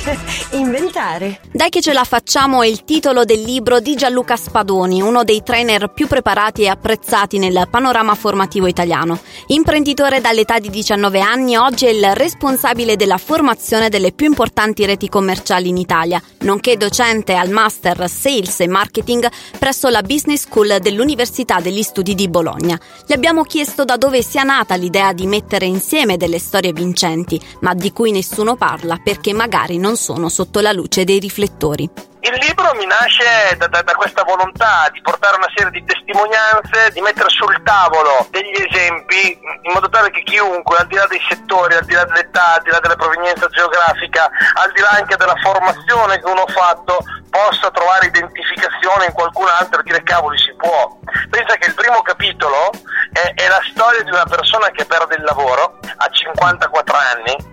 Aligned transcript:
inventare. 0.52 1.40
Dai 1.52 1.68
che 1.68 1.80
ce 1.80 1.92
la 1.92 2.04
facciamo 2.04 2.62
è 2.62 2.66
il 2.66 2.84
titolo 2.84 3.24
del 3.24 3.42
libro 3.42 3.80
di 3.80 3.94
Gianluca 3.94 4.36
Spadoni, 4.36 5.02
uno 5.02 5.24
dei 5.24 5.42
trainer 5.42 5.92
più 5.92 6.06
preparati 6.06 6.62
e 6.62 6.68
apprezzati 6.68 7.38
nel 7.38 7.68
panorama 7.70 8.14
formativo 8.14 8.66
italiano. 8.66 9.18
Imprenditore 9.48 10.20
dall'età 10.20 10.58
di 10.58 10.70
19 10.70 11.20
anni, 11.20 11.56
oggi 11.56 11.86
è 11.86 11.90
il 11.90 12.14
responsabile 12.14 12.96
della 12.96 13.18
formazione 13.18 13.88
delle 13.88 14.12
più 14.12 14.26
importanti 14.26 14.86
reti 14.86 15.08
commerciali 15.08 15.68
in 15.68 15.76
Italia, 15.76 16.20
nonché 16.40 16.76
docente 16.76 17.34
al 17.34 17.50
Master 17.50 18.08
Sales 18.08 18.60
e 18.60 18.68
Marketing 18.68 19.28
presso 19.58 19.88
la 19.88 20.02
Business 20.02 20.42
School 20.42 20.78
dell'Università 20.80 21.60
degli 21.60 21.82
Studi 21.82 22.14
di 22.14 22.28
Bologna. 22.28 22.78
Gli 23.06 23.12
abbiamo 23.12 23.42
chiesto 23.42 23.84
da 23.84 23.96
dove 23.96 24.22
sia 24.22 24.42
nata 24.42 24.74
l'idea 24.76 25.12
di 25.12 25.26
mettere 25.26 25.66
insieme 25.66 26.16
delle 26.16 26.38
storie 26.38 26.72
vincenti, 26.72 27.40
ma 27.60 27.74
di 27.74 27.92
cui 27.92 28.10
nessuno 28.10 28.56
parla 28.56 28.98
perché 29.02 29.32
magari 29.32 29.78
non 29.78 29.89
sono 29.96 30.28
sotto 30.28 30.60
la 30.60 30.72
luce 30.72 31.04
dei 31.04 31.18
riflettori. 31.18 32.08
Il 32.22 32.36
libro 32.46 32.74
mi 32.74 32.84
nasce 32.84 33.56
da, 33.56 33.66
da, 33.68 33.80
da, 33.80 33.94
questa 33.94 34.22
volontà 34.24 34.90
di 34.92 35.00
portare 35.00 35.36
una 35.36 35.48
serie 35.54 35.72
di 35.72 35.82
testimonianze, 35.84 36.90
di 36.92 37.00
mettere 37.00 37.30
sul 37.30 37.62
tavolo 37.64 38.26
degli 38.28 38.60
esempi 38.60 39.38
in 39.62 39.72
modo 39.72 39.88
tale 39.88 40.10
che 40.10 40.22
chiunque, 40.24 40.76
al 40.76 40.86
di 40.86 40.96
là 40.96 41.06
dei 41.06 41.20
settori, 41.26 41.74
al 41.74 41.84
di 41.86 41.94
là 41.94 42.04
dell'età, 42.04 42.56
al 42.56 42.62
di 42.62 42.70
là 42.70 42.78
della 42.80 42.96
provenienza 42.96 43.48
geografica, 43.48 44.28
al 44.52 44.70
di 44.72 44.80
là 44.82 44.90
anche 45.00 45.16
della 45.16 45.36
formazione 45.40 46.20
che 46.20 46.28
uno 46.28 46.42
ha 46.42 46.52
fatto, 46.52 46.98
possa 47.30 47.70
trovare 47.70 48.06
identificazione 48.06 49.06
in 49.06 49.12
qualcun 49.12 49.46
altro 49.58 49.80
e 49.80 49.84
dire 49.84 50.02
cavoli 50.02 50.36
si 50.36 50.52
può. 50.58 50.98
Pensa 51.30 51.56
che 51.56 51.68
il 51.68 51.74
primo 51.74 52.02
capitolo 52.02 52.70
è, 53.12 53.32
è 53.32 53.48
la 53.48 53.62
storia 53.70 54.02
di 54.02 54.10
una 54.10 54.26
persona 54.28 54.68
che 54.70 54.84
perde 54.84 55.14
il 55.14 55.22
lavoro 55.22 55.78
a 55.96 56.08
54 56.08 56.96
anni 56.96 57.49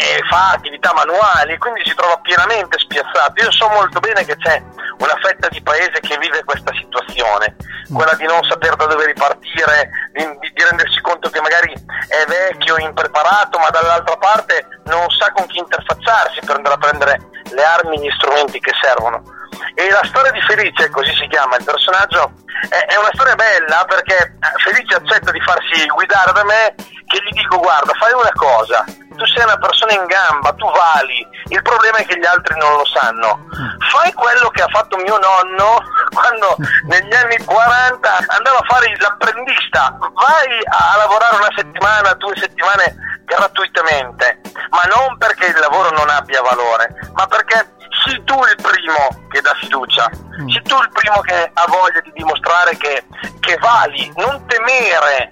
e, 0.00 0.16
e 0.16 0.22
fa 0.28 0.52
attività 0.52 0.92
manuali, 0.94 1.58
quindi 1.58 1.82
si 1.84 1.94
trova 1.94 2.16
pienamente 2.18 2.78
spiazzato. 2.78 3.42
Io 3.42 3.52
so 3.52 3.68
molto 3.68 4.00
bene 4.00 4.24
che 4.24 4.36
c'è 4.36 4.62
una 4.98 5.16
fetta 5.20 5.48
di 5.48 5.60
paese 5.60 6.00
che 6.00 6.16
vive 6.18 6.42
questa 6.44 6.72
situazione, 6.74 7.56
quella 7.92 8.14
di 8.14 8.24
non 8.24 8.42
saper 8.44 8.76
da 8.76 8.86
dove 8.86 9.06
ripartire, 9.06 9.90
di, 10.12 10.24
di 10.40 10.64
rendersi 10.64 11.00
conto 11.00 11.28
che 11.28 11.40
magari 11.40 11.72
è 11.72 12.24
vecchio, 12.26 12.78
impreparato, 12.78 13.58
ma 13.58 13.68
dall'altra 13.68 14.16
parte 14.16 14.66
non 14.84 15.08
sa 15.10 15.30
con 15.32 15.46
chi 15.46 15.58
interfacciarsi 15.58 16.40
per 16.40 16.56
andare 16.56 16.74
a 16.74 16.78
prendere 16.78 17.20
le 17.52 17.62
armi 17.62 17.96
e 17.96 18.00
gli 18.00 18.10
strumenti 18.16 18.58
che 18.60 18.72
servono. 18.80 19.38
E 19.74 19.90
la 19.90 20.04
storia 20.04 20.30
di 20.30 20.40
Felice, 20.42 20.90
così 20.90 21.12
si 21.14 21.26
chiama 21.28 21.56
il 21.56 21.64
personaggio, 21.64 22.32
è, 22.68 22.92
è 22.92 22.96
una 22.96 23.10
storia 23.12 23.34
bella 23.34 23.84
perché 23.86 24.36
Felice 24.64 24.94
accetta 24.94 25.30
di 25.30 25.40
farsi 25.40 25.86
guidare 25.86 26.32
da 26.32 26.44
me 26.44 26.74
che 27.10 27.20
gli 27.24 27.32
dico 27.34 27.58
guarda 27.58 27.92
fai 27.98 28.12
una 28.12 28.30
cosa, 28.34 28.84
tu 28.86 29.26
sei 29.26 29.42
una 29.42 29.58
persona 29.58 29.92
in 29.92 30.06
gamba, 30.06 30.52
tu 30.52 30.70
vali, 30.70 31.26
il 31.48 31.60
problema 31.60 31.98
è 31.98 32.06
che 32.06 32.16
gli 32.16 32.24
altri 32.24 32.56
non 32.56 32.72
lo 32.76 32.86
sanno. 32.86 33.46
Fai 33.90 34.12
quello 34.12 34.48
che 34.50 34.62
ha 34.62 34.68
fatto 34.70 34.96
mio 34.96 35.18
nonno 35.18 35.82
quando 36.14 36.56
negli 36.86 37.12
anni 37.12 37.36
40 37.44 38.16
andava 38.38 38.58
a 38.58 38.64
fare 38.64 38.94
l'apprendista, 38.96 39.98
vai 39.98 40.62
a 40.64 40.96
lavorare 40.98 41.36
una 41.36 41.52
settimana, 41.56 42.14
due 42.14 42.36
settimane 42.38 42.94
gratuitamente, 43.24 44.40
ma 44.70 44.82
non 44.94 45.18
perché 45.18 45.46
il 45.46 45.58
lavoro 45.58 45.90
non 45.90 46.08
abbia 46.08 46.42
valore, 46.42 46.94
ma 47.14 47.26
perché 47.26 47.74
sii 48.06 48.22
tu 48.22 48.38
il 48.38 48.56
primo 48.62 49.26
che 49.30 49.40
dà 49.40 49.54
fiducia, 49.58 50.08
sii 50.46 50.62
tu 50.62 50.78
il 50.80 50.90
primo 50.92 51.20
che 51.22 51.50
ha 51.52 51.64
voglia 51.66 52.00
di 52.02 52.12
dimostrare 52.14 52.76
che, 52.76 53.04
che 53.40 53.56
vali, 53.58 54.12
non 54.16 54.46
temere 54.46 55.28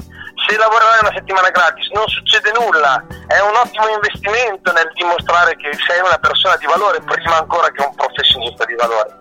se 0.49 0.57
lavorerai 0.57 1.01
una 1.03 1.13
settimana 1.13 1.51
gratis 1.51 1.91
non 1.93 2.09
succede 2.09 2.51
nulla, 2.57 3.05
è 3.27 3.39
un 3.41 3.55
ottimo 3.55 3.87
investimento 3.89 4.73
nel 4.73 4.91
dimostrare 4.95 5.55
che 5.57 5.69
sei 5.87 6.01
una 6.01 6.17
persona 6.17 6.57
di 6.57 6.65
valore 6.65 7.01
prima 7.05 7.37
ancora 7.37 7.69
che 7.69 7.85
un 7.85 7.95
professionista 7.95 8.65
di 8.65 8.75
valore. 8.75 9.13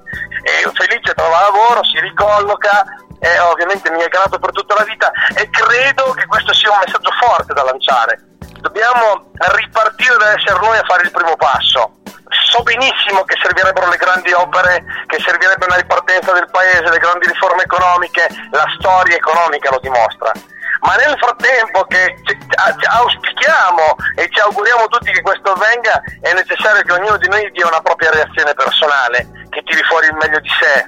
E 0.48 0.64
felice 0.72 1.14
trova 1.14 1.52
lavoro, 1.52 1.84
si 1.84 2.00
ricolloca, 2.00 2.86
e 3.20 3.40
ovviamente 3.40 3.92
mi 3.92 4.00
è 4.00 4.08
grato 4.08 4.40
per 4.40 4.52
tutta 4.52 4.76
la 4.76 4.84
vita 4.84 5.12
e 5.36 5.50
credo 5.50 6.14
che 6.14 6.26
questo 6.28 6.54
sia 6.54 6.72
un 6.72 6.80
messaggio 6.86 7.12
forte 7.20 7.54
da 7.54 7.64
lanciare. 7.64 8.24
Dobbiamo 8.62 9.32
ripartire 9.52 10.16
da 10.16 10.32
essere 10.32 10.60
noi 10.62 10.78
a 10.78 10.86
fare 10.88 11.04
il 11.04 11.12
primo 11.12 11.36
passo. 11.36 11.92
So 12.52 12.64
benissimo 12.64 13.24
che 13.24 13.36
servirebbero 13.42 13.90
le 13.90 13.98
grandi 13.98 14.32
opere, 14.32 14.84
che 15.08 15.20
servirebbe 15.20 15.66
una 15.66 15.76
ripartenza 15.76 16.32
del 16.32 16.50
paese, 16.50 16.90
le 16.90 17.00
grandi 17.00 17.28
riforme 17.28 17.64
economiche, 17.64 18.28
la 18.52 18.66
storia 18.80 19.16
economica 19.16 19.72
lo 19.72 19.80
dimostra 19.82 20.32
ma 20.82 20.96
nel 20.96 21.16
frattempo 21.18 21.86
che 21.86 22.16
auspichiamo 22.90 23.96
e 24.16 24.30
ci 24.32 24.40
auguriamo 24.40 24.88
tutti 24.88 25.12
che 25.12 25.22
questo 25.22 25.52
avvenga 25.52 26.02
è 26.22 26.34
necessario 26.34 26.82
che 26.84 26.94
ognuno 26.94 27.18
di 27.18 27.28
noi 27.28 27.52
dia 27.52 27.68
una 27.68 27.82
propria 27.82 28.10
reazione 28.12 28.54
personale, 28.54 29.28
che 29.50 29.62
tiri 29.64 29.84
fuori 29.84 30.08
il 30.08 30.16
meglio 30.16 30.40
di 30.40 30.50
sé, 30.60 30.86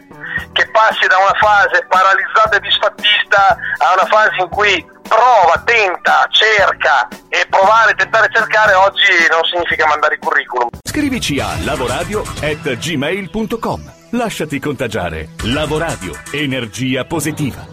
che 0.54 0.70
passi 0.72 1.06
da 1.08 1.18
una 1.18 1.34
fase 1.40 1.86
paralizzata 1.88 2.56
e 2.58 2.60
disfattista 2.60 3.58
a 3.80 3.94
una 3.94 4.06
fase 4.06 4.36
in 4.40 4.50
cui 4.50 4.86
prova, 5.10 5.60
tenta, 5.66 6.28
cerca 6.30 7.08
e 7.30 7.48
provare, 7.50 7.96
tentare 7.96 8.30
cercare 8.32 8.74
oggi 8.74 9.02
non 9.32 9.44
significa 9.44 9.88
mandare 9.88 10.14
il 10.16 10.20
curriculum. 10.20 10.70
Scrivici 10.84 11.40
a 11.40 11.48
lavoradio@gmail.com. 11.64 13.94
Lasciati 14.12 14.60
contagiare. 14.60 15.30
Lavoradio, 15.44 16.14
energia 16.32 17.06
positiva. 17.06 17.64